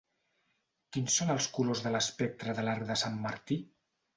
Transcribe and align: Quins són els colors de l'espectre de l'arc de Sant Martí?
Quins 0.95 1.17
són 1.19 1.33
els 1.35 1.47
colors 1.57 1.83
de 1.89 1.91
l'espectre 1.97 2.57
de 2.61 2.67
l'arc 2.69 2.89
de 2.89 2.99
Sant 3.03 3.21
Martí? 3.29 3.63